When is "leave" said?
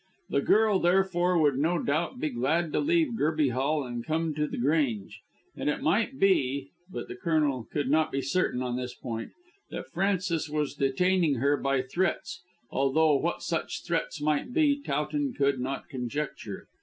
2.79-3.13